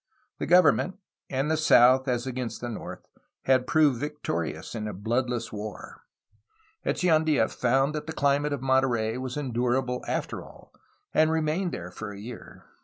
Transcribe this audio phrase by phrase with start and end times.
[0.39, 0.95] The government—
[1.29, 3.05] and the south as against the north—
[3.47, 6.05] ^had proved victorious in a bloodless war.
[6.83, 10.73] Echeandla found that the climate of Monterey was en durable, after all,
[11.13, 12.65] and remained there a year.